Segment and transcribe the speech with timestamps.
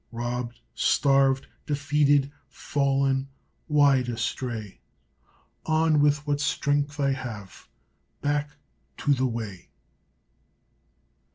[0.11, 3.27] Robbed, starved, defeated, fallen,
[3.67, 4.79] wide astray
[5.67, 7.67] On, with what strength I have!
[8.19, 8.49] Back
[8.97, 9.69] to the way!